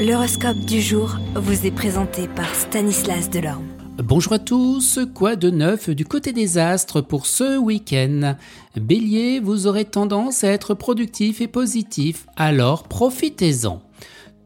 L'horoscope 0.00 0.60
du 0.60 0.80
jour 0.80 1.18
vous 1.34 1.66
est 1.66 1.70
présenté 1.70 2.26
par 2.26 2.54
Stanislas 2.54 3.28
Delorme. 3.28 3.66
Bonjour 4.02 4.32
à 4.32 4.38
tous, 4.38 4.98
quoi 5.14 5.36
de 5.36 5.50
neuf 5.50 5.90
du 5.90 6.06
côté 6.06 6.32
des 6.32 6.56
astres 6.56 7.02
pour 7.02 7.26
ce 7.26 7.58
week-end? 7.58 8.34
Bélier, 8.76 9.40
vous 9.40 9.66
aurez 9.66 9.84
tendance 9.84 10.42
à 10.42 10.48
être 10.48 10.72
productif 10.72 11.42
et 11.42 11.48
positif, 11.48 12.24
alors 12.36 12.84
profitez-en. 12.84 13.82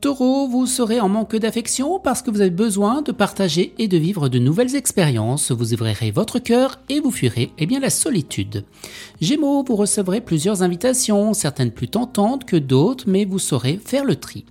Taureau, 0.05 0.47
vous 0.49 0.67
serez 0.67 1.01
en 1.01 1.09
manque 1.09 1.35
d'affection 1.35 1.99
parce 1.99 2.21
que 2.21 2.31
vous 2.31 2.43
avez 2.43 2.51
besoin 2.51 3.01
de 3.01 3.11
partager 3.11 3.73
et 3.79 3.89
de 3.89 3.97
vivre 3.97 4.29
de 4.29 4.39
nouvelles 4.39 4.77
expériences. 4.77 5.51
Vous 5.51 5.73
ouvrirez 5.73 6.11
votre 6.11 6.39
cœur 6.39 6.79
et 6.91 7.01
vous 7.01 7.11
fuirez 7.11 7.53
eh 7.57 7.65
bien, 7.65 7.81
la 7.81 7.89
solitude. 7.89 8.67
Gémeaux, 9.23 9.65
vous 9.67 9.77
recevrez 9.77 10.21
plusieurs 10.21 10.63
invitations, 10.63 11.33
certaines 11.33 11.71
plus 11.71 11.89
tentantes 11.89 12.45
que 12.45 12.57
d'autres, 12.57 13.05
mais 13.09 13.25
vous 13.25 13.39
saurez 13.39 13.81
faire 13.83 14.05
le 14.05 14.17
tri. 14.17 14.45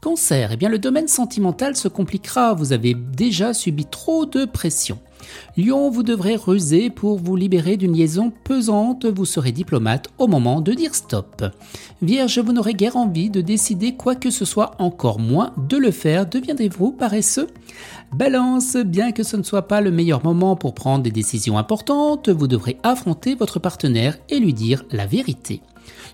Cancer, 0.00 0.50
eh 0.50 0.56
bien, 0.56 0.68
le 0.68 0.80
domaine 0.80 1.06
sentimental 1.06 1.76
se 1.76 1.86
compliquera. 1.86 2.54
Vous 2.54 2.72
avez 2.72 2.94
déjà 2.94 3.54
subi 3.54 3.86
trop 3.86 4.26
de 4.26 4.44
pression. 4.44 4.98
Lion, 5.56 5.90
vous 5.90 6.02
devrez 6.02 6.36
ruser 6.36 6.90
pour 6.90 7.18
vous 7.18 7.36
libérer 7.36 7.76
d'une 7.76 7.96
liaison 7.96 8.32
pesante, 8.44 9.06
vous 9.06 9.24
serez 9.24 9.52
diplomate 9.52 10.08
au 10.18 10.26
moment 10.26 10.60
de 10.60 10.72
dire 10.72 10.94
stop. 10.94 11.44
Vierge, 12.02 12.38
vous 12.38 12.52
n'aurez 12.52 12.74
guère 12.74 12.96
envie 12.96 13.30
de 13.30 13.40
décider 13.40 13.94
quoi 13.94 14.14
que 14.14 14.30
ce 14.30 14.44
soit, 14.44 14.74
encore 14.78 15.18
moins 15.18 15.52
de 15.56 15.76
le 15.76 15.90
faire, 15.90 16.26
deviendrez-vous 16.26 16.92
paresseux? 16.92 17.48
Balance, 18.12 18.76
bien 18.76 19.12
que 19.12 19.22
ce 19.22 19.36
ne 19.36 19.42
soit 19.42 19.66
pas 19.66 19.80
le 19.80 19.90
meilleur 19.90 20.24
moment 20.24 20.56
pour 20.56 20.74
prendre 20.74 21.02
des 21.02 21.10
décisions 21.10 21.58
importantes, 21.58 22.28
vous 22.28 22.46
devrez 22.46 22.78
affronter 22.82 23.34
votre 23.34 23.58
partenaire 23.58 24.16
et 24.28 24.38
lui 24.38 24.52
dire 24.52 24.84
la 24.90 25.06
vérité. 25.06 25.60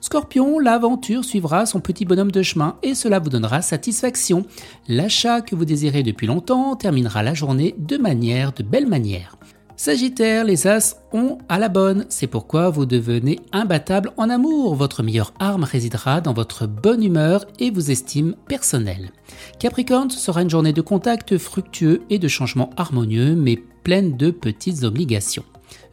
Scorpion, 0.00 0.58
l'aventure 0.58 1.24
suivra 1.24 1.66
son 1.66 1.80
petit 1.80 2.04
bonhomme 2.04 2.30
de 2.30 2.42
chemin 2.42 2.76
et 2.82 2.94
cela 2.94 3.18
vous 3.18 3.30
donnera 3.30 3.62
satisfaction. 3.62 4.45
L'achat 4.88 5.40
que 5.40 5.54
vous 5.54 5.64
désirez 5.64 6.02
depuis 6.02 6.26
longtemps 6.26 6.76
terminera 6.76 7.22
la 7.22 7.34
journée 7.34 7.74
de 7.78 7.96
manière, 7.96 8.52
de 8.52 8.62
belle 8.62 8.87
manière. 8.87 9.37
Sagittaire, 9.76 10.45
les 10.45 10.68
As 10.68 10.96
ont 11.12 11.38
à 11.48 11.59
la 11.59 11.68
bonne, 11.68 12.06
c'est 12.09 12.29
pourquoi 12.29 12.70
vous 12.70 12.87
devenez 12.87 13.40
imbattable 13.51 14.12
en 14.16 14.30
amour. 14.30 14.76
Votre 14.76 15.02
meilleure 15.02 15.32
arme 15.40 15.64
résidera 15.64 16.20
dans 16.20 16.34
votre 16.34 16.66
bonne 16.66 17.02
humeur 17.02 17.46
et 17.59 17.70
vos 17.73 17.80
estimes 17.80 18.36
personnelles. 18.46 19.10
Capricorne, 19.59 20.10
sera 20.10 20.42
une 20.42 20.51
journée 20.51 20.73
de 20.73 20.82
contact 20.82 21.36
fructueux 21.36 22.02
et 22.10 22.20
de 22.20 22.29
changements 22.29 22.70
harmonieux, 22.76 23.34
mais 23.34 23.57
pleine 23.57 24.16
de 24.16 24.30
petites 24.30 24.84
obligations. 24.84 25.45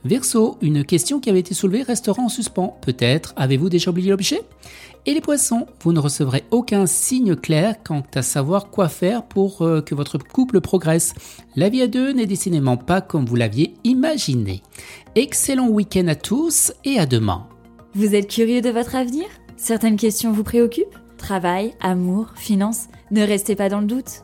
Verseau, 0.06 0.58
une 0.62 0.86
question 0.86 1.20
qui 1.20 1.30
avait 1.30 1.40
été 1.40 1.54
soulevée 1.54 1.84
restera 1.84 2.22
en 2.22 2.30
suspens. 2.30 2.78
Peut-être 2.82 3.34
avez-vous 3.36 3.70
déjà 3.70 3.92
oublié 3.92 4.10
l'objet? 4.10 4.42
Et 5.06 5.14
les 5.14 5.22
poissons, 5.22 5.66
vous 5.82 5.94
ne 5.94 6.00
recevrez 6.00 6.44
aucun 6.52 6.86
signe 6.86 7.36
clair 7.36 7.76
quant 7.84 8.04
à 8.16 8.22
savoir 8.22 8.70
quoi 8.70 8.90
faire 8.90 9.24
pour 9.24 9.62
euh, 9.62 9.82
que 9.82 9.96
votre 9.96 10.18
couple 10.18 10.62
progresse. 10.62 11.14
La 11.56 11.70
vie 11.70 11.82
à 11.82 11.88
deux 11.88 12.12
n'est 12.12 12.26
décidément 12.26 12.78
pas 12.78 13.02
comme 13.02 13.26
vous 13.26 13.36
l'aviez 13.36 13.74
imaginé. 13.84 14.62
Excellent 15.16 15.70
week-end 15.70 16.08
à 16.08 16.16
tous 16.16 16.74
et 16.86 17.00
à 17.00 17.06
demain. 17.06 17.48
Vous 17.96 18.14
êtes 18.14 18.30
curieux 18.30 18.62
de 18.62 18.70
votre 18.70 18.96
avenir? 18.96 19.26
Certaines 19.58 19.98
questions 19.98 20.32
vous 20.32 20.44
préoccupent? 20.44 20.98
Travail, 21.18 21.74
amour, 21.82 22.34
finances? 22.36 22.88
Ne 23.12 23.24
restez 23.24 23.56
pas 23.56 23.70
dans 23.70 23.82
le 23.82 23.88
doute. 23.88 24.24